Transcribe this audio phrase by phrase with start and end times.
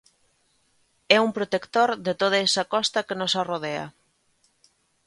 [1.15, 3.85] É un protector de toda esa costa que nos arrodea.